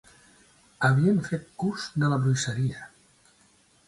Havien 0.87 1.19
fet 1.27 1.45
ús 1.67 1.85
de 2.05 2.09
la 2.13 2.17
bruixeria? 2.23 2.89